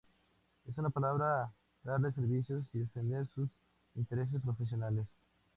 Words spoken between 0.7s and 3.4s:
una palabra, darles servicios y defender